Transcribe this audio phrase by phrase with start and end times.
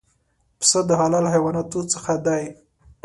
[0.59, 2.43] پسه د حلال حیواناتو څخه دی.